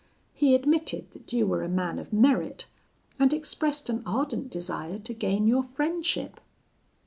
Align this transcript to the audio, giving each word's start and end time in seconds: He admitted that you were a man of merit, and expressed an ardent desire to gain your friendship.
He 0.33 0.55
admitted 0.55 1.11
that 1.11 1.31
you 1.31 1.45
were 1.45 1.61
a 1.61 1.69
man 1.69 1.99
of 1.99 2.11
merit, 2.11 2.65
and 3.19 3.31
expressed 3.31 3.87
an 3.87 4.01
ardent 4.03 4.49
desire 4.49 4.97
to 4.97 5.13
gain 5.13 5.45
your 5.45 5.61
friendship. 5.61 6.39